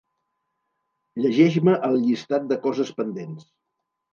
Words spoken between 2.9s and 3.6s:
pendents.